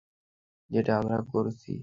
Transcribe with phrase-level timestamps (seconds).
[0.69, 1.71] যেটা আমরা করেছি।